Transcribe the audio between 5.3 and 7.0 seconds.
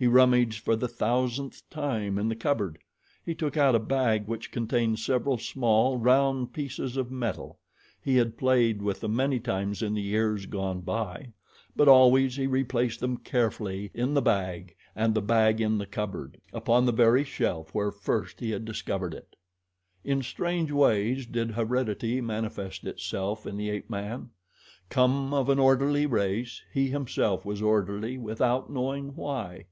small, round pieces